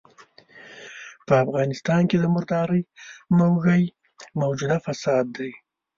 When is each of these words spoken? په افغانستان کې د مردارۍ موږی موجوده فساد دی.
په 1.27 1.33
افغانستان 1.45 2.01
کې 2.09 2.17
د 2.19 2.25
مردارۍ 2.35 2.83
موږی 3.37 3.83
موجوده 4.39 4.77
فساد 4.85 5.25
دی. 5.37 5.51